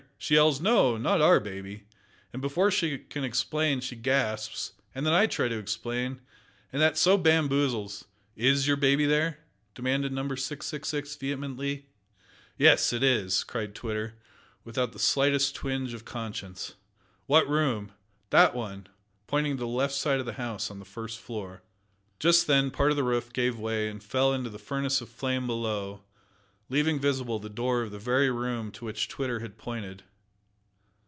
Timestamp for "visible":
26.99-27.39